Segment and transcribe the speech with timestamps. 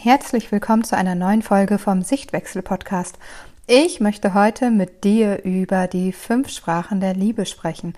[0.00, 3.18] Herzlich willkommen zu einer neuen Folge vom Sichtwechsel Podcast.
[3.66, 7.94] Ich möchte heute mit dir über die fünf Sprachen der Liebe sprechen.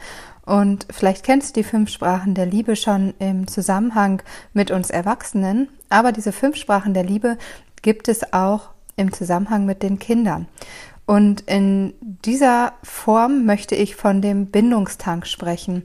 [0.47, 4.23] Und vielleicht kennst du die fünf Sprachen der Liebe schon im Zusammenhang
[4.55, 7.37] mit uns Erwachsenen, aber diese fünf Sprachen der Liebe
[7.83, 10.47] gibt es auch im Zusammenhang mit den Kindern.
[11.05, 15.83] Und in dieser Form möchte ich von dem Bindungstank sprechen.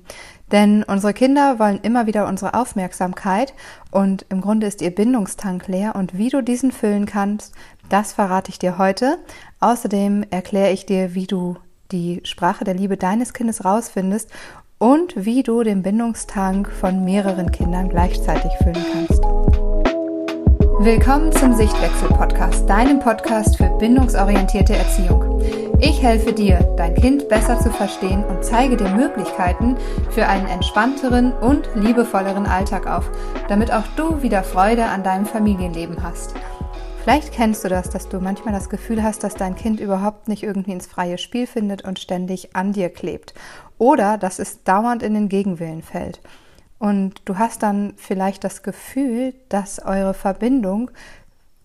[0.55, 3.53] Denn unsere Kinder wollen immer wieder unsere Aufmerksamkeit
[3.91, 7.53] und im Grunde ist ihr Bindungstank leer und wie du diesen füllen kannst,
[7.89, 9.17] das verrate ich dir heute.
[9.59, 11.57] Außerdem erkläre ich dir, wie du
[11.91, 14.31] die Sprache der Liebe deines Kindes rausfindest
[14.77, 19.21] und wie du den Bindungstank von mehreren Kindern gleichzeitig füllen kannst.
[20.79, 25.64] Willkommen zum Sichtwechsel-Podcast, deinem Podcast für bindungsorientierte Erziehung.
[25.79, 29.75] Ich helfe dir, dein Kind besser zu verstehen und zeige dir Möglichkeiten
[30.09, 33.11] für einen entspannteren und liebevolleren Alltag auf,
[33.49, 36.33] damit auch du wieder Freude an deinem Familienleben hast.
[37.03, 40.43] Vielleicht kennst du das, dass du manchmal das Gefühl hast, dass dein Kind überhaupt nicht
[40.43, 43.33] irgendwie ins freie Spiel findet und ständig an dir klebt.
[43.77, 46.21] Oder dass es dauernd in den Gegenwillen fällt.
[46.79, 50.89] Und du hast dann vielleicht das Gefühl, dass eure Verbindung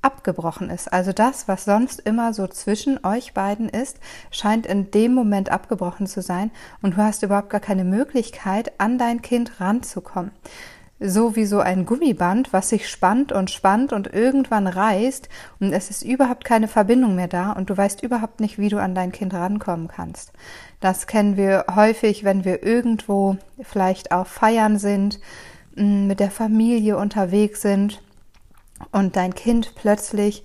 [0.03, 0.93] abgebrochen ist.
[0.93, 3.99] Also das, was sonst immer so zwischen euch beiden ist,
[4.31, 6.51] scheint in dem Moment abgebrochen zu sein
[6.83, 10.33] und du hast überhaupt gar keine Möglichkeit, an dein Kind ranzukommen.
[11.03, 15.89] So wie so ein Gummiband, was sich spannt und spannt und irgendwann reißt und es
[15.89, 19.11] ist überhaupt keine Verbindung mehr da und du weißt überhaupt nicht, wie du an dein
[19.11, 20.33] Kind rankommen kannst.
[20.81, 25.21] Das kennen wir häufig, wenn wir irgendwo vielleicht auf Feiern sind,
[25.75, 28.03] mit der Familie unterwegs sind
[28.93, 30.45] und dein Kind plötzlich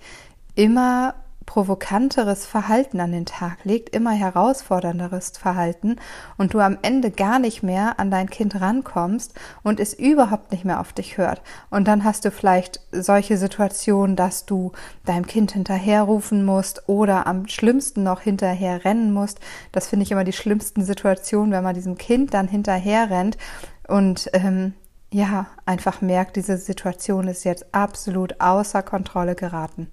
[0.54, 1.14] immer
[1.46, 5.96] provokanteres Verhalten an den Tag legt, immer herausfordernderes Verhalten
[6.36, 10.64] und du am Ende gar nicht mehr an dein Kind rankommst und es überhaupt nicht
[10.64, 11.40] mehr auf dich hört.
[11.70, 14.72] Und dann hast du vielleicht solche Situationen, dass du
[15.04, 19.38] deinem Kind hinterherrufen musst oder am schlimmsten noch hinterher rennen musst.
[19.72, 23.38] Das finde ich immer die schlimmsten Situationen, wenn man diesem Kind dann hinterher rennt
[23.86, 24.74] und ähm,
[25.12, 29.90] ja, einfach merkt, diese Situation ist jetzt absolut außer Kontrolle geraten.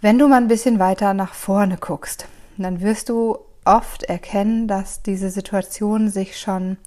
[0.00, 2.26] Wenn du mal ein bisschen weiter nach vorne guckst,
[2.56, 6.78] dann wirst du oft erkennen, dass diese Situationen sich schon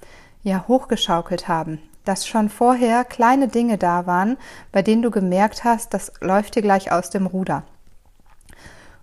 [0.42, 4.38] ja hochgeschaukelt haben, dass schon vorher kleine Dinge da waren,
[4.72, 7.64] bei denen du gemerkt hast, das läuft dir gleich aus dem Ruder.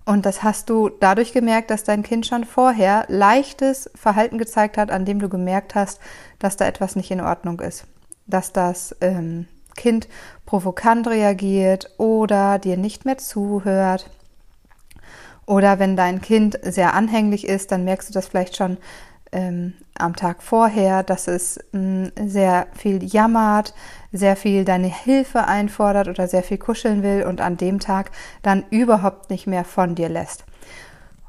[0.04, 4.90] Und das hast du dadurch gemerkt, dass dein Kind schon vorher leichtes Verhalten gezeigt hat,
[4.90, 6.00] an dem du gemerkt hast,
[6.38, 7.84] dass da etwas nicht in Ordnung ist.
[8.26, 9.46] Dass das ähm,
[9.76, 10.08] Kind
[10.46, 14.10] provokant reagiert oder dir nicht mehr zuhört.
[15.46, 18.78] Oder wenn dein Kind sehr anhänglich ist, dann merkst du das vielleicht schon
[19.32, 23.74] ähm, am Tag vorher, dass es mh, mm, sehr viel jammert,
[24.12, 28.10] sehr viel deine Hilfe einfordert oder sehr viel kuscheln will und an dem Tag
[28.42, 30.44] dann überhaupt nicht mehr von dir lässt.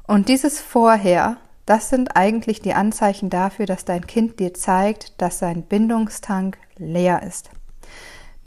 [0.06, 5.38] Und dieses Vorher, das sind eigentlich die Anzeichen dafür, dass dein Kind dir zeigt, dass
[5.38, 7.50] sein Bindungstank leer ist.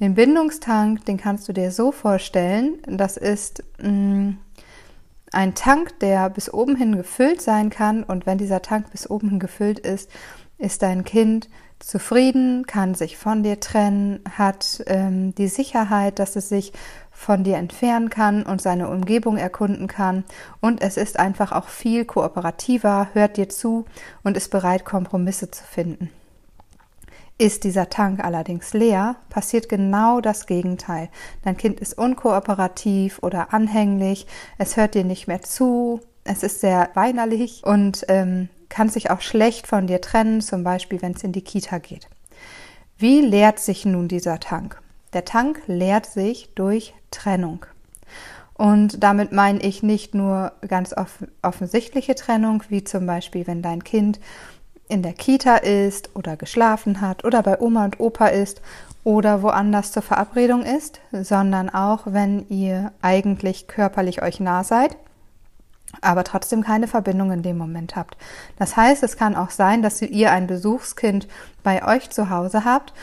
[0.02, 4.38] Den Bindungstank, den kannst du dir so vorstellen, das ist mh, mm,
[5.35, 8.03] ein Tank, der bis oben hin gefüllt sein kann.
[8.03, 10.09] Und wenn dieser Tank bis oben hin gefüllt ist,
[10.57, 16.50] ist dein Kind zufrieden, kann sich von dir trennen, hat ähm, die Sicherheit, dass es
[16.50, 16.72] sich
[17.12, 20.23] von dir entfernen kann und seine Umgebung erkunden kann.
[20.62, 23.85] Und es ist einfach auch viel kooperativer, hört dir zu
[24.23, 26.09] und ist bereit, Kompromisse zu finden.
[27.38, 31.09] Ist dieser Tank allerdings leer, passiert genau das Gegenteil.
[31.44, 34.25] Dein Kind ist unkooperativ oder anhänglich,
[34.57, 39.19] es hört dir nicht mehr zu, es ist sehr weinerlich und ähm, kann sich auch
[39.19, 42.07] schlecht von dir trennen, zum Beispiel wenn es in die Kita geht.
[42.97, 44.81] Wie leert sich nun dieser Tank?
[45.12, 47.66] Der Tank leert sich durch Trennung.
[48.53, 53.84] Und damit meine ich nicht nur ganz off offensichtliche Trennung, wie zum Beispiel, wenn dein
[53.84, 54.22] Kind
[54.88, 58.62] in der Kita ist oder geschlafen hat oder bei Oma und Opa ist
[59.03, 64.97] oder woanders zur Verabredung ist, sondern auch, wenn ihr eigentlich körperlich euch nah seid,
[66.02, 68.17] aber trotzdem keine Verbindung in dem Moment habt.
[68.58, 71.28] Das heißt, es kann auch sein, dass ihr ein Besuchskind
[71.64, 72.93] bei euch zu Hause habt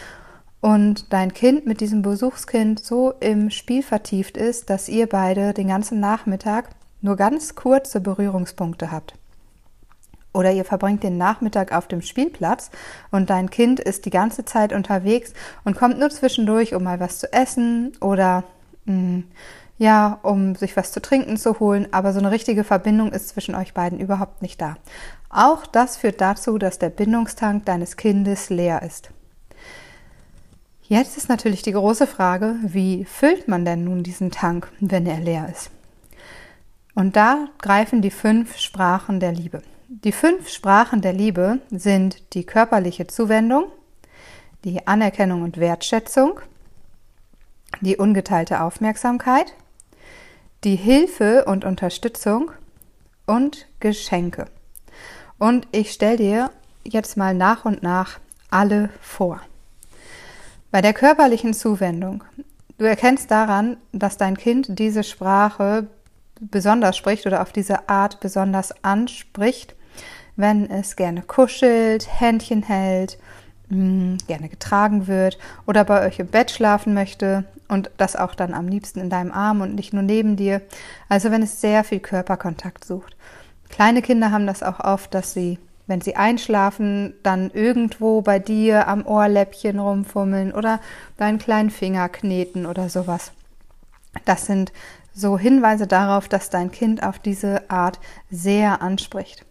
[0.61, 5.69] und dein Kind mit diesem Besuchskind so im Spiel vertieft ist, dass ihr beide den
[5.69, 6.71] ganzen Nachmittag
[7.01, 9.15] nur ganz kurze Berührungspunkte habt.
[10.33, 12.71] Oder ihr verbringt den Nachmittag auf dem Spielplatz
[13.11, 15.35] und dein Kind ist die ganze Zeit unterwegs
[15.65, 18.45] und kommt nur zwischendurch, um mal was zu essen oder
[18.87, 19.25] mh, mm,
[19.79, 23.55] ja, um sich was zu trinken zu holen, aber so eine richtige Verbindung ist zwischen
[23.55, 24.77] euch beiden überhaupt nicht da.
[25.29, 29.11] Auch das führt dazu, dass der Bindungstank deines Kindes leer ist.
[30.83, 35.19] Jetzt ist natürlich die große Frage, wie füllt man denn nun diesen Tank, wenn er
[35.19, 35.71] leer ist?
[36.95, 39.63] Und da greifen die fünf Sprachen der Liebe.
[40.01, 43.67] Die fünf Sprachen der Liebe sind die körperliche Zuwendung,
[44.65, 46.41] die Anerkennung und Wertschätzung,
[47.83, 49.53] die ungeteilte Aufmerksamkeit,
[50.65, 52.53] die Hilfe und Unterstützung
[53.27, 54.47] und Geschenke.
[55.39, 56.51] Und ich stelle dir
[56.85, 58.19] jetzt mal nach und nach
[58.49, 59.43] alle vor.
[60.71, 62.25] Bei der körperlichen Zuwendung.
[62.79, 65.87] Du erkennst daran, dass dein Kind diese Sprache
[66.41, 69.77] besonders spricht oder auf diese Art besonders anspricht,
[70.37, 73.19] wenn es gerne kuschelt, Händchen hält,
[73.69, 78.55] mh, gerne getragen wird oder bei euch im Bett schlafen möchte und das auch dann
[78.55, 80.61] am liebsten in deinem Arm und nicht nur neben dir.
[81.09, 83.17] Also wenn es sehr viel Körperkontakt sucht.
[83.69, 88.87] Kleine Kinder haben das auch oft, dass sie, wenn sie einschlafen, dann irgendwo bei dir
[88.89, 90.81] am Ohrläppchen rumfummeln oder
[91.17, 93.33] deinen kleinen Finger kneten oder sowas.
[94.27, 94.73] Das sind
[95.15, 97.99] so Hinweise darauf, dass dein Kind auf diese Art
[98.31, 99.47] sehr anspricht.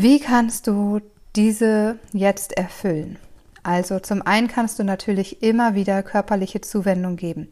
[0.00, 1.00] Wie kannst du
[1.38, 3.16] diese jetzt erfüllen.
[3.62, 7.48] Also zum einen kannst du natürlich immer wieder körperliche Zuwendung geben.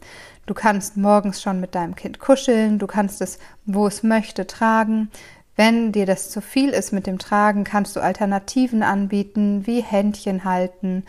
[0.47, 5.11] Du kannst morgens schon mit deinem Kind kuscheln, du kannst es, wo es möchte, tragen.
[5.55, 10.45] Wenn dir das zu viel ist mit dem Tragen, kannst du Alternativen anbieten, wie Händchen
[10.45, 11.05] halten,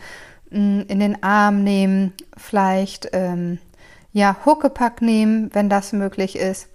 [0.50, 3.58] mm, in den Arm nehmen, vielleicht ähm,
[4.12, 6.68] ja Huckepack nehmen, wenn das möglich ist.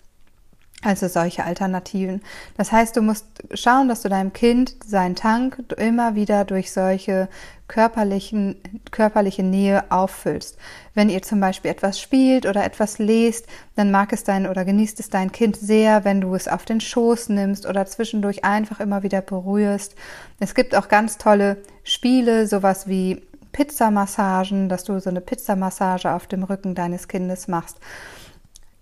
[0.83, 2.21] Also solche Alternativen.
[2.57, 7.29] Das heißt, du musst schauen, dass du deinem Kind seinen Tank immer wieder durch solche
[7.69, 8.57] körperlichen,
[8.91, 10.57] körperliche Nähe auffüllst.
[10.93, 14.99] Wenn ihr zum Beispiel etwas spielt oder etwas lest, dann mag es dein oder genießt
[14.99, 19.03] es dein Kind sehr, wenn du es auf den Schoß nimmst oder zwischendurch einfach immer
[19.03, 19.95] wieder berührst.
[20.39, 26.27] Es gibt auch ganz tolle Spiele, sowas wie Pizzamassagen, dass du so eine Pizzamassage auf
[26.27, 27.77] dem Rücken deines Kindes machst.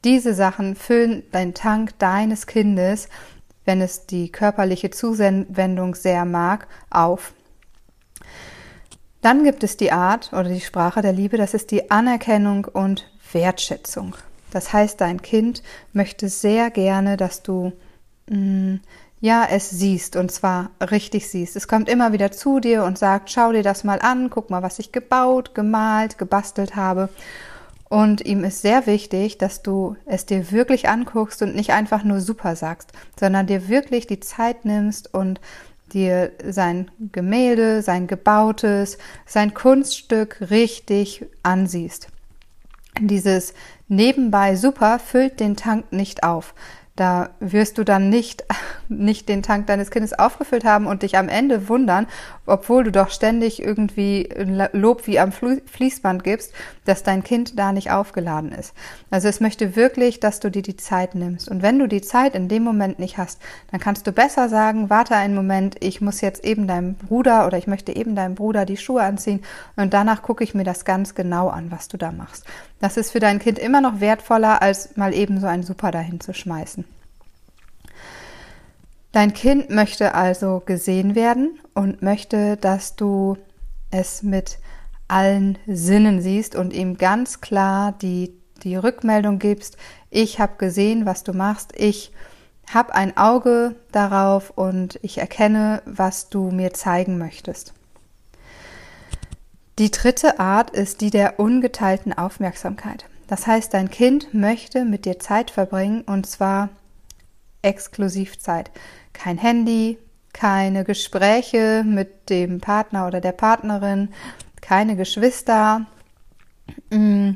[0.04, 3.08] Diese Sachen füllen dein Tank deines Kindes,
[3.66, 7.34] wenn es die körperliche Zuwendung sehr mag, auf.
[9.22, 13.12] Dann gibt es die Art oder die Sprache der Liebe, das ist die Anerkennung und
[13.32, 14.16] Wertschätzung.
[14.52, 15.62] Das heißt, dein Kind
[15.94, 17.72] möchte sehr gerne, dass du
[18.28, 18.80] mh, mm,
[19.22, 21.56] ja es siehst und zwar richtig siehst.
[21.56, 24.64] Es kommt immer wieder zu dir und sagt, schau dir das mal an, guck mal,
[24.64, 27.10] was ich gebaut, gemalt, gebastelt habe.
[27.92, 32.22] Und ihm ist sehr wichtig, dass du es dir wirklich anguckst und nicht einfach nur
[32.22, 35.42] super sagst, sondern dir wirklich die Zeit nimmst und
[35.92, 42.08] dir sein Gemälde, sein gebautes, sein Kunststück richtig ansiehst.
[42.98, 43.54] Dieses
[43.90, 46.54] nebenbei super füllt den Tank nicht auf.
[46.96, 48.44] Da wirst du dann nicht,
[48.90, 52.08] nicht den Tank deines Kindes aufgefüllt haben und dich am Ende wundern,
[52.46, 54.30] obwohl du doch ständig irgendwie
[54.74, 56.54] Lob wie am Fließband gibst,
[56.86, 58.74] dass dein Kind da nicht aufgeladen ist.
[59.10, 61.50] Also es möchte wirklich, dass du dir die Zeit nimmst.
[61.50, 63.42] Und wenn du die Zeit in dem Moment nicht hast,
[63.72, 67.58] dann kannst du besser sagen, warte einen Moment, ich muss jetzt eben deinem Bruder oder
[67.58, 69.42] ich möchte eben deinem Bruder die Schuhe anziehen
[69.76, 72.46] und danach gucke ich mir das ganz genau an, was du da machst.
[72.82, 76.20] Das ist für dein Kind immer noch wertvoller, als mal eben so ein Super dahin
[76.20, 76.84] zu schmeißen.
[79.12, 83.38] Dein Kind möchte also gesehen werden und möchte, dass du
[83.92, 84.58] es mit
[85.08, 88.34] allen Sinnen siehst und ihm ganz klar die,
[88.64, 89.78] die Rückmeldung gibst,
[90.10, 92.12] ich habe gesehen, was du machst, ich
[92.74, 97.74] habe ein Auge darauf und ich erkenne, was du mir zeigen möchtest.
[99.82, 103.06] Die dritte Art ist die der ungeteilten Aufmerksamkeit.
[103.26, 106.70] Das heißt, dein Kind möchte mit dir Zeit verbringen und zwar
[107.64, 108.70] Exklusivzeit.
[109.12, 109.98] Kein Handy,
[110.34, 114.10] keine Gespräche mit dem Partner oder der Partnerin,
[114.62, 115.88] keine Geschwister,
[116.92, 117.32] mm,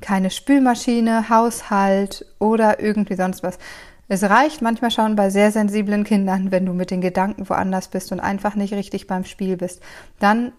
[0.00, 3.58] keine Spülmaschine, Haushalt oder irgendwie sonst was.
[4.06, 8.12] Es reicht manchmal schon bei sehr sensiblen Kindern, wenn du mit den Gedanken woanders bist
[8.12, 9.82] und einfach nicht richtig beim Spiel bist.
[10.20, 10.52] Dann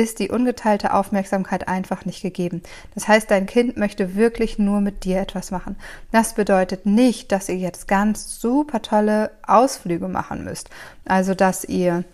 [0.00, 2.62] ist die ungeteilte Aufmerksamkeit einfach nicht gegeben.
[2.94, 5.76] Das heißt, dein Kind möchte wirklich nur mit dir etwas machen.
[6.10, 10.70] Das bedeutet nicht, dass ihr jetzt ganz super tolle Ausflüge machen müsst.
[11.04, 12.04] Also, dass ihr,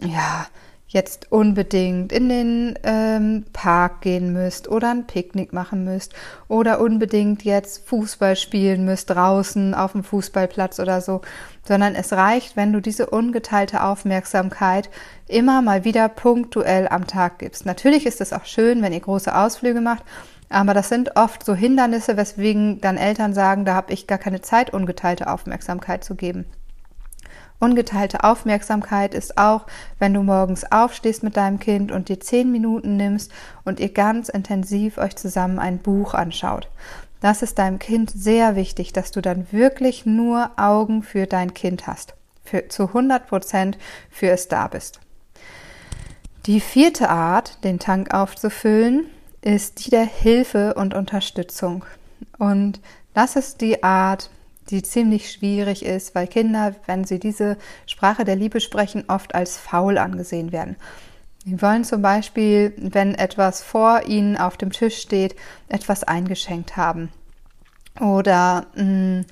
[0.00, 0.46] ja,
[0.88, 6.14] jetzt unbedingt in den ähm, Park gehen müsst oder ein Picknick machen müsst
[6.46, 11.22] oder unbedingt jetzt Fußball spielen müsst draußen auf dem Fußballplatz oder so,
[11.66, 14.88] sondern es reicht, wenn du diese ungeteilte Aufmerksamkeit
[15.26, 17.66] immer mal wieder punktuell am Tag gibst.
[17.66, 20.04] Natürlich ist es auch schön, wenn ihr große Ausflüge macht,
[20.48, 24.40] aber das sind oft so Hindernisse, weswegen dann Eltern sagen, da habe ich gar keine
[24.40, 26.46] Zeit, ungeteilte Aufmerksamkeit zu geben.
[27.58, 29.66] Ungeteilte Aufmerksamkeit ist auch,
[29.98, 33.32] wenn du morgens aufstehst mit deinem Kind und dir zehn Minuten nimmst
[33.64, 36.68] und ihr ganz intensiv euch zusammen ein Buch anschaut.
[37.20, 41.86] Das ist deinem Kind sehr wichtig, dass du dann wirklich nur Augen für dein Kind
[41.86, 43.78] hast, für, zu 100 Prozent
[44.10, 45.00] für es da bist.
[46.44, 49.06] Die vierte Art, den Tank aufzufüllen,
[49.40, 51.84] ist die der Hilfe und Unterstützung.
[52.38, 52.80] Und
[53.14, 54.30] das ist die Art,
[54.70, 57.56] die ziemlich schwierig ist, weil Kinder, wenn sie diese
[57.86, 60.76] Sprache der Liebe sprechen, oft als faul angesehen werden.
[61.44, 65.36] Sie wollen zum Beispiel, wenn etwas vor ihnen auf dem Tisch steht,
[65.68, 67.10] etwas eingeschenkt haben.
[68.00, 69.24] Oder mh, mm,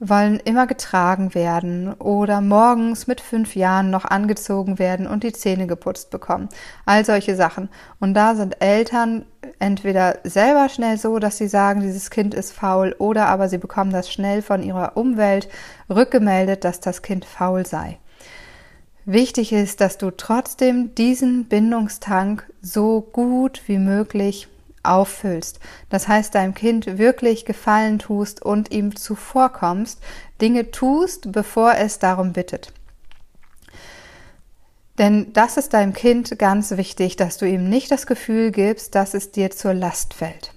[0.00, 5.66] wollen immer getragen werden oder morgens mit fünf Jahren noch angezogen werden und die Zähne
[5.66, 6.48] geputzt bekommen.
[6.86, 7.68] All solche Sachen.
[7.98, 9.26] Und da sind Eltern
[9.58, 13.92] entweder selber schnell so, dass sie sagen, dieses Kind ist faul, oder aber sie bekommen
[13.92, 15.48] das schnell von ihrer Umwelt
[15.90, 17.98] rückgemeldet, dass das Kind faul sei.
[19.04, 24.48] Wichtig ist, dass du trotzdem diesen Bindungstank so gut wie möglich
[24.82, 25.60] auffüllst.
[25.90, 30.00] Das heißt, deinem Kind wirklich Gefallen tust und ihm zuvorkommst,
[30.40, 32.72] Dinge tust, bevor es darum bittet.
[34.98, 39.14] Denn das ist deinem Kind ganz wichtig, dass du ihm nicht das Gefühl gibst, dass
[39.14, 40.52] es dir zur Last fällt.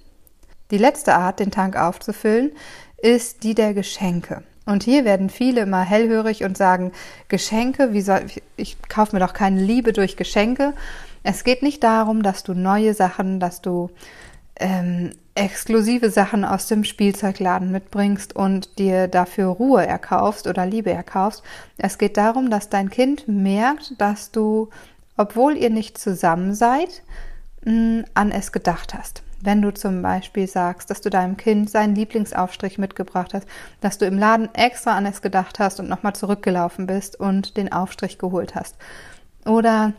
[0.72, 2.50] Die letzte Art, den Tank aufzufüllen,
[2.98, 4.42] ist die der Geschenke.
[4.64, 6.92] Und hier werden viele immer hellhörig und sagen,
[7.28, 10.72] Geschenke, wie soll, ich, ich kaufe mir doch keine Liebe durch Geschenke.
[11.22, 13.90] Es geht nicht darum, dass du neue Sachen, dass du
[14.56, 21.42] ähm, exklusive Sachen aus dem Spielzeugladen mitbringst und dir dafür Ruhe erkaufst oder Liebe erkaufst.
[21.78, 24.68] Es geht darum, dass dein Kind merkt, dass du,
[25.16, 27.02] obwohl ihr nicht zusammen seid,
[27.64, 29.22] mh, an es gedacht hast.
[29.40, 33.48] Wenn du zum Beispiel sagst, dass du deinem Kind seinen Lieblingsaufstrich mitgebracht hast,
[33.80, 37.72] dass du im Laden extra an es gedacht hast und nochmal zurückgelaufen bist und den
[37.72, 38.76] Aufstrich geholt hast.
[39.44, 39.94] Oder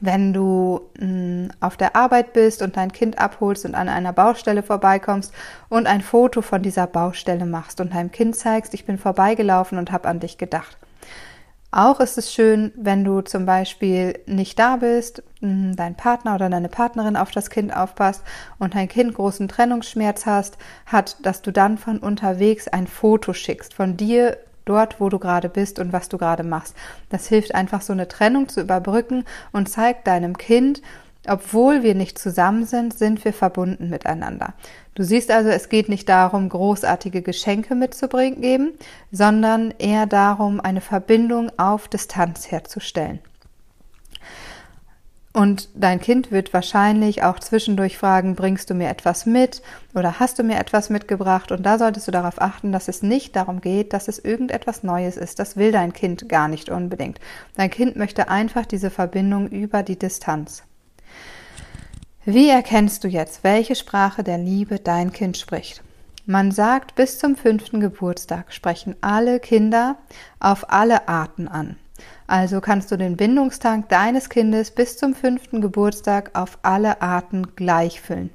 [0.00, 4.12] wenn du mh, hm, auf der Arbeit bist und dein Kind abholst und an einer
[4.12, 5.32] Baustelle vorbeikommst
[5.68, 9.92] und ein Foto von dieser Baustelle machst und deinem Kind zeigst, ich bin vorbeigelaufen und
[9.92, 10.76] habe an dich gedacht.
[11.72, 16.68] Auch ist es schön, wenn du zum Beispiel nicht da bist, dein Partner oder deine
[16.68, 18.22] Partnerin auf das Kind aufpasst
[18.58, 23.74] und dein Kind großen Trennungsschmerz hast, hat, dass du dann von unterwegs ein Foto schickst
[23.74, 26.76] von dir dort, wo du gerade bist und was du gerade machst.
[27.08, 30.82] Das hilft einfach so eine Trennung zu überbrücken und zeigt deinem Kind,
[31.26, 34.54] obwohl wir nicht zusammen sind, sind wir verbunden miteinander.
[34.94, 38.72] Du siehst also, es geht nicht darum, großartige Geschenke mitzubringen,
[39.10, 43.20] sondern eher darum, eine Verbindung auf Distanz herzustellen.
[45.36, 49.60] Und dein Kind wird wahrscheinlich auch zwischendurch fragen, bringst du mir etwas mit
[49.94, 51.52] oder hast du mir etwas mitgebracht?
[51.52, 55.18] Und da solltest du darauf achten, dass es nicht darum geht, dass es irgendetwas Neues
[55.18, 55.38] ist.
[55.38, 57.20] Das will dein Kind gar nicht unbedingt.
[57.54, 60.62] Dein Kind möchte einfach diese Verbindung über die Distanz.
[62.24, 65.82] Wie erkennst du jetzt, welche Sprache der Liebe dein Kind spricht?
[66.24, 69.98] Man sagt, bis zum fünften Geburtstag sprechen alle Kinder
[70.40, 71.76] auf alle Arten an.
[72.26, 78.00] Also kannst du den Bindungstank deines Kindes bis zum fünften Geburtstag auf alle Arten gleich
[78.00, 78.30] füllen.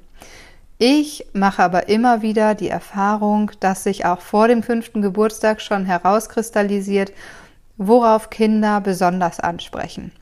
[0.78, 5.84] Ich mache aber immer wieder die Erfahrung, dass sich auch vor dem fünften Geburtstag schon
[5.84, 7.12] herauskristallisiert,
[7.76, 10.12] worauf Kinder besonders ansprechen.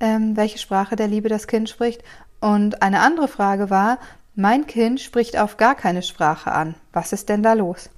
[0.00, 2.02] ähm, welche Sprache der Liebe das Kind spricht.
[2.40, 3.98] Und eine andere Frage war,
[4.34, 6.74] mein Kind spricht auf gar keine Sprache an.
[6.92, 7.90] Was ist denn da los?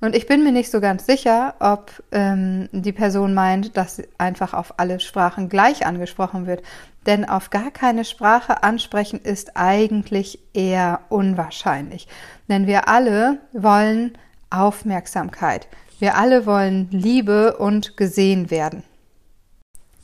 [0.00, 4.52] Und ich bin mir nicht so ganz sicher, ob ähm, die Person meint, dass einfach
[4.52, 6.62] auf alle Sprachen gleich angesprochen wird.
[7.06, 12.08] Denn auf gar keine Sprache ansprechen ist eigentlich eher unwahrscheinlich.
[12.48, 14.18] Denn wir alle wollen
[14.50, 15.66] Aufmerksamkeit.
[15.98, 18.82] Wir alle wollen Liebe und gesehen werden.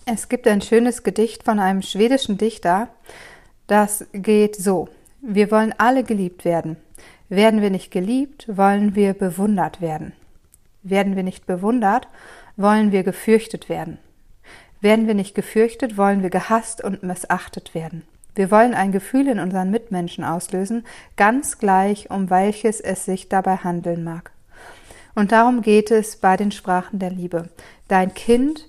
[0.06, 2.88] Es gibt ein schönes Gedicht von einem schwedischen Dichter,
[3.66, 4.88] das geht so.
[5.20, 6.76] Wir wollen alle geliebt werden.
[7.32, 10.12] Werden wir nicht geliebt, wollen wir bewundert werden.
[10.82, 12.06] Werden wir nicht bewundert,
[12.58, 13.96] wollen wir gefürchtet werden.
[14.82, 18.02] Werden wir nicht gefürchtet, wollen wir gehasst und missachtet werden.
[18.34, 20.84] Wir wollen ein Gefühl in unseren Mitmenschen auslösen,
[21.16, 24.30] ganz gleich, um welches es sich dabei handeln mag.
[25.14, 27.48] Und darum geht es bei den Sprachen der Liebe.
[27.88, 28.68] Dein Kind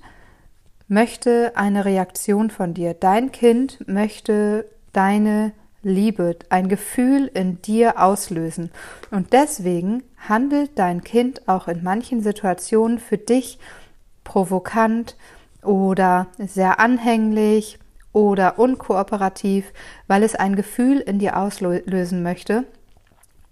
[0.87, 2.93] möchte eine Reaktion von dir.
[2.93, 5.51] Dein Kind möchte deine
[5.83, 8.71] Liebe, ein Gefühl in dir auslösen.
[9.11, 13.59] Und deswegen handelt dein Kind auch in manchen Situationen für dich
[14.23, 15.15] provokant
[15.61, 17.79] oder sehr anhänglich
[18.13, 19.73] oder unkooperativ,
[20.07, 22.65] weil es ein Gefühl in dir auslösen möchte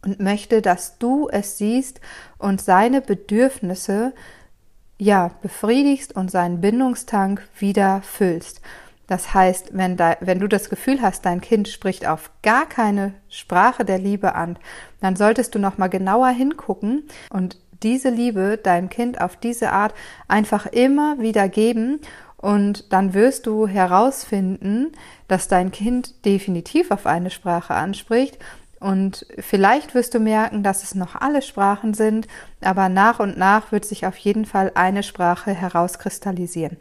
[0.03, 1.99] und möchte, dass du es siehst
[2.37, 4.13] und seine Bedürfnisse
[4.97, 8.61] ja befriedigst und seinen Bindungstank wieder füllst.
[9.11, 13.13] Das heißt, wenn, da, wenn du das Gefühl hast, dein Kind spricht auf gar keine
[13.27, 14.55] Sprache der Liebe an,
[15.01, 19.93] dann solltest du noch mal genauer hingucken und diese Liebe deinem Kind auf diese Art
[20.29, 21.99] einfach immer wieder geben
[22.37, 24.93] und dann wirst du herausfinden,
[25.27, 28.39] dass dein Kind definitiv auf eine Sprache anspricht.
[28.79, 32.29] Und vielleicht wirst du merken, dass es noch alle Sprachen sind,
[32.61, 36.77] aber nach und nach wird sich auf jeden Fall eine Sprache herauskristallisieren.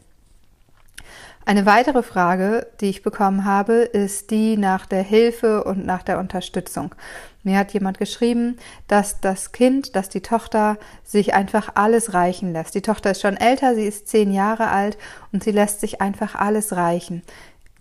[1.50, 6.20] Eine weitere Frage, die ich bekommen habe, ist die nach der Hilfe und nach der
[6.20, 6.94] Unterstützung.
[7.42, 12.76] Mir hat jemand geschrieben, dass das Kind, dass die Tochter sich einfach alles reichen lässt.
[12.76, 14.96] Die Tochter ist schon älter, sie ist zehn Jahre alt
[15.32, 17.22] und sie lässt sich einfach alles reichen.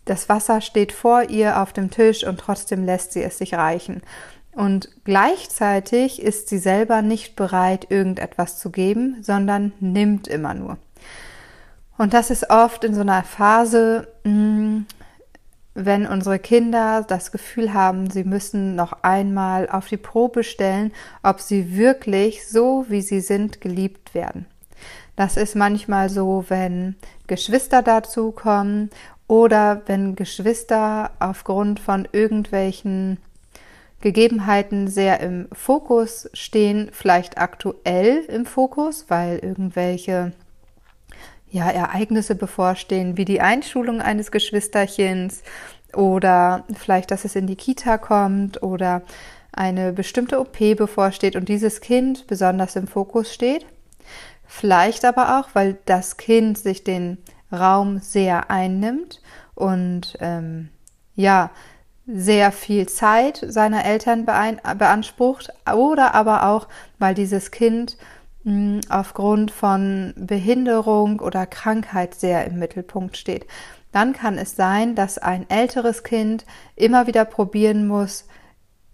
[0.04, 4.02] Das Wasser steht vor ihr auf dem Tisch und trotzdem lässt sie es sich reichen.
[4.52, 10.80] Und gleichzeitig ist sie selber nicht bereit, irgendetwas zu geben, sondern nimmt immer nur.
[12.00, 14.84] Und das ist oft in so einer Phase, mm,
[15.74, 21.41] wenn unsere Kinder das Gefühl haben, sie müssen noch einmal auf die Probe stellen, ob
[21.41, 24.46] sie wirklich so, wie sie sind, geliebt werden.
[25.18, 26.96] Das ist manchmal so, wenn
[27.27, 28.91] Geschwister dazukommen
[29.27, 33.18] oder wenn Geschwister aufgrund von irgendwelchen
[34.00, 40.32] Gegebenheiten sehr im Fokus stehen, vielleicht aktuell im Fokus, weil irgendwelche
[41.51, 45.43] ja, Ereignisse bevorstehen, wie die Einschulung eines Geschwisterchens
[45.93, 49.02] oder vielleicht, dass es in die Kita kommt oder
[49.52, 53.65] eine bestimmte OP bevorsteht und dieses Kind besonders im Fokus steht.
[54.45, 57.17] Vielleicht aber auch, weil das Kind sich den
[57.52, 59.21] Raum sehr einnimmt
[59.56, 60.69] und ähm,
[61.15, 61.52] ja,
[62.08, 67.97] sehr viel Zeit seiner Eltern beansprucht oder aber auch, weil dieses Kind
[68.90, 73.46] aufgrund von Behinderung oder Krankheit sehr im Mittelpunkt steht.
[73.92, 78.26] Dann kann es sein, dass ein älteres Kind immer wieder probieren muss,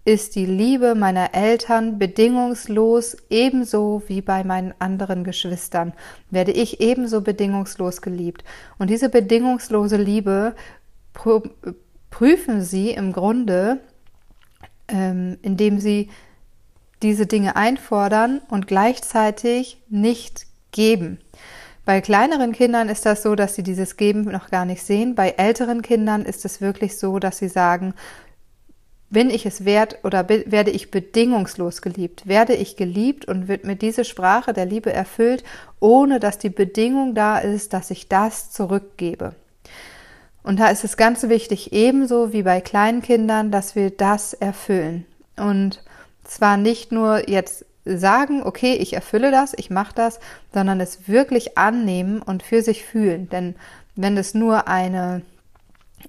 [0.06, 5.94] ist die Liebe meiner Eltern bedingungslos ebenso wie bei meinen anderen Geschwistern?
[6.30, 8.44] Werde ich ebenso bedingungslos geliebt?
[8.78, 10.54] Und diese bedingungslose Liebe
[12.10, 13.80] prüfen sie im Grunde,
[14.86, 16.08] ähm, indem sie
[17.02, 21.18] diese Dinge einfordern und gleichzeitig nicht geben.
[21.84, 25.14] Bei kleineren Kindern ist das so, dass sie dieses Geben noch gar nicht sehen.
[25.14, 27.94] Bei älteren Kindern ist es wirklich so, dass sie sagen,
[29.08, 32.26] bin ich es wert oder werde ich bedingungslos geliebt?
[32.26, 35.44] Werde ich geliebt und wird mir diese Sprache der Liebe erfüllt,
[35.78, 39.36] ohne dass die Bedingung da ist, dass ich das zurückgebe?
[40.42, 45.06] Und da ist es ganz wichtig, ebenso wie bei kleinen Kindern, dass wir das erfüllen.
[45.36, 45.82] Und
[46.28, 50.18] zwar nicht nur jetzt sagen, okay, ich erfülle das, ich mache das,
[50.52, 53.28] sondern es wirklich annehmen und für sich fühlen.
[53.28, 53.54] Denn
[53.94, 55.22] wenn es nur eine,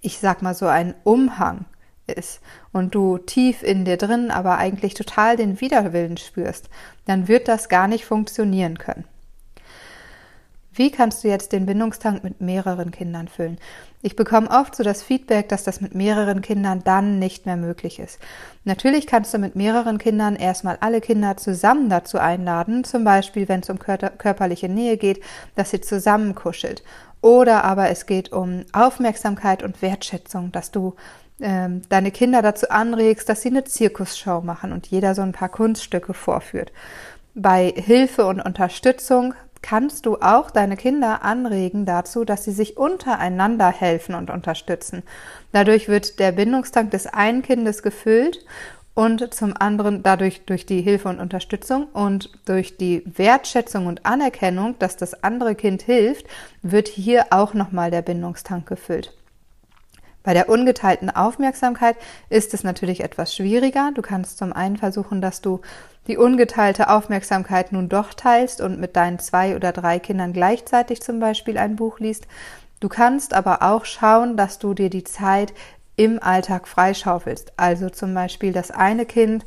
[0.02, 1.66] ich sag mal so ein Umhang
[2.08, 6.70] ist und du tief in dir drin aber eigentlich total den Widerwillen spürst,
[7.06, 9.06] dann wird das gar nicht funktionieren können.
[10.78, 13.58] Wie kannst du jetzt den Bindungstank mit mehreren Kindern füllen?
[14.04, 17.98] Ich bekomme oft so das Feedback, dass das mit mehreren Kindern dann nicht mehr möglich
[17.98, 18.20] ist.
[18.64, 23.62] Natürlich kannst du mit mehreren Kindern erstmal alle Kinder zusammen dazu einladen, zum Beispiel wenn
[23.62, 25.20] es um körperliche Nähe geht,
[25.56, 26.84] dass sie zusammen kuschelt.
[27.22, 30.94] Oder aber es geht um Aufmerksamkeit und Wertschätzung, dass du
[31.42, 35.50] ähm, deine Kinder dazu anregst, dass sie eine Zirkusshow machen und jeder so ein paar
[35.50, 36.72] Kunststücke vorführt.
[37.34, 43.70] Bei Hilfe und Unterstützung kannst du auch deine Kinder anregen dazu, dass sie sich untereinander
[43.70, 45.04] helfen und unterstützen.
[45.52, 48.46] Dadurch wird der Bindungstank des einen Kindes gefüllt
[48.94, 54.76] und zum anderen dadurch durch die Hilfe und Unterstützung und durch die Wertschätzung und Anerkennung,
[54.80, 56.26] dass das andere Kind hilft,
[56.62, 59.17] wird hier auch nochmal der Bindungstank gefüllt.
[60.28, 61.96] Bei der ungeteilten Aufmerksamkeit
[62.30, 63.92] ist es natürlich etwas schwieriger.
[63.96, 65.62] Du kannst zum einen versuchen, dass du
[66.08, 71.22] die ungeteilte Aufmerksamkeit nun doch teilst und mit deinen zwei oder drei Kindern gleichzeitig zum
[71.22, 72.28] Beispiel ein Buch liest.
[72.82, 75.54] Du kannst aber auch schauen, dass du dir die Zeit
[75.96, 77.54] im Alltag freischaufelst.
[77.56, 79.46] Also zum Beispiel das eine Kind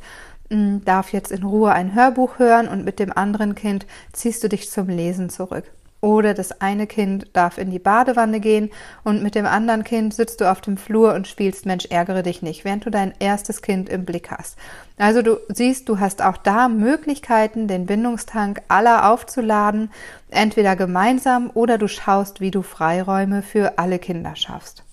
[0.49, 4.49] hm, darf jetzt in Ruhe ein Hörbuch hören und mit dem anderen Kind ziehst du
[4.49, 5.65] dich zum Lesen zurück.
[6.01, 8.71] Oder das eine Kind darf in die Badewanne gehen
[9.03, 12.41] und mit dem anderen Kind sitzt du auf dem Flur und spielst Mensch, ärgere dich
[12.41, 14.57] nicht, während du dein erstes Kind im Blick hast.
[14.97, 19.91] Also du siehst, du hast auch da Möglichkeiten, den Bindungstank aller aufzuladen,
[20.31, 24.83] entweder gemeinsam oder du schaust, wie du Freiräume für alle Kinder schaffst.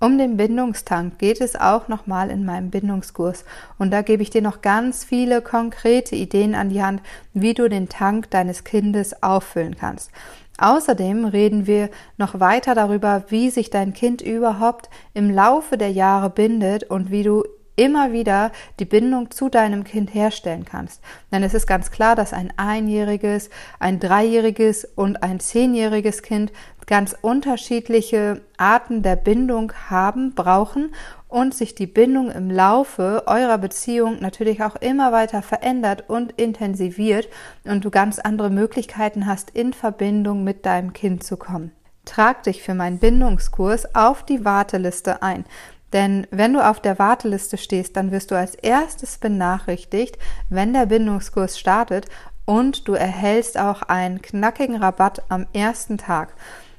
[0.00, 3.44] Um den Bindungstank geht es auch nochmal in meinem Bindungskurs
[3.78, 7.02] und da gebe ich dir noch ganz viele konkrete Ideen an die Hand,
[7.34, 10.12] wie du den Tank deines Kindes auffüllen kannst.
[10.56, 16.30] Außerdem reden wir noch weiter darüber, wie sich dein Kind überhaupt im Laufe der Jahre
[16.30, 17.44] bindet und wie du
[17.78, 21.00] immer wieder die Bindung zu deinem Kind herstellen kannst.
[21.32, 26.52] Denn es ist ganz klar, dass ein einjähriges, ein dreijähriges und ein zehnjähriges Kind
[26.88, 30.94] ganz unterschiedliche Arten der Bindung haben, brauchen
[31.28, 37.28] und sich die Bindung im Laufe eurer Beziehung natürlich auch immer weiter verändert und intensiviert
[37.64, 41.72] und du ganz andere Möglichkeiten hast, in Verbindung mit deinem Kind zu kommen.
[42.06, 45.44] Trag dich für meinen Bindungskurs auf die Warteliste ein.
[45.92, 50.86] Denn wenn du auf der Warteliste stehst, dann wirst du als erstes benachrichtigt, wenn der
[50.86, 52.06] Bindungskurs startet
[52.44, 56.34] und du erhältst auch einen knackigen Rabatt am ersten Tag.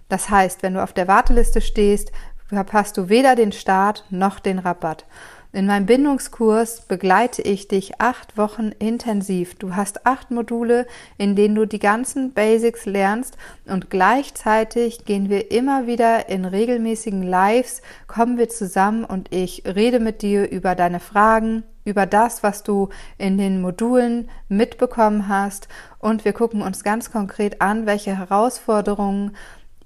[0.09, 2.11] Das heißt, wenn du auf der Warteliste stehst,
[2.47, 5.05] verpasst du weder den Start noch den Rabatt.
[5.51, 9.55] In meinem Bindungskurs begleite ich dich acht Wochen intensiv.
[9.55, 10.85] Du hast acht Module,
[11.17, 13.35] in denen du die ganzen Basics lernst
[13.65, 19.99] und gleichzeitig gehen wir immer wieder in regelmäßigen Lives, kommen wir zusammen und ich rede
[19.99, 26.25] mit dir über deine Fragen, über das, was du in den Modulen mitbekommen hast und
[26.25, 29.35] wir gucken uns ganz konkret an, welche Herausforderungen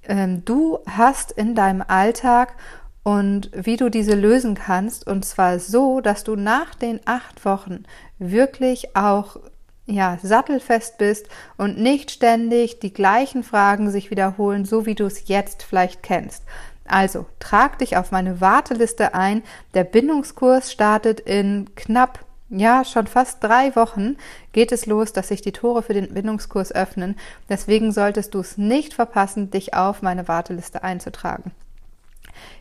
[0.06, 2.56] ähm, du hast in deinem Alltag
[3.03, 5.05] und wie du diese lösen kannst.
[5.05, 7.83] Und zwar so, dass du nach den acht Wochen
[8.17, 9.37] wirklich auch
[9.85, 15.27] ja, sattelfest bist und nicht ständig die gleichen Fragen sich wiederholen, so wie du es
[15.27, 16.43] jetzt vielleicht kennst.
[16.85, 19.43] Also trag dich auf meine Warteliste ein.
[19.73, 24.15] Der Bindungskurs startet in knapp ja, schon fast drei Wochen
[24.51, 27.15] geht es los, dass sich die Tore für den Bindungskurs öffnen.
[27.49, 31.51] Deswegen solltest du es nicht verpassen, dich auf meine Warteliste einzutragen.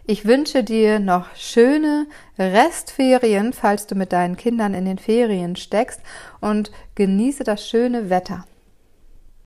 [0.04, 2.06] Ich wünsche dir noch schöne
[2.38, 6.00] Restferien, falls du mit deinen Kindern in den Ferien steckst
[6.40, 8.44] und genieße das schöne Wetter.